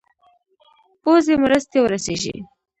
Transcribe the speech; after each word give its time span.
پوځي 1.03 1.35
مرستي 1.43 1.77
ورسیږي. 1.81 2.35